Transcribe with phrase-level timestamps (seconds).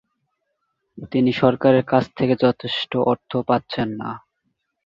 [1.11, 4.09] তিনি সরকারের কাছ থেকে যথেষ্ট অর্থ পাচ্ছেন না।